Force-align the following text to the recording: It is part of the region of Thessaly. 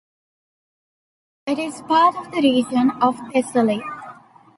It 1.45 1.59
is 1.59 1.79
part 1.83 2.15
of 2.15 2.31
the 2.31 2.41
region 2.41 2.89
of 3.03 3.15
Thessaly. 3.31 3.83